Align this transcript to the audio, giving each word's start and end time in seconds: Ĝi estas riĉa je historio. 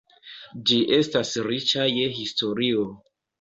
Ĝi 0.69 0.77
estas 0.99 1.33
riĉa 1.49 1.85
je 1.99 2.09
historio. 2.17 2.89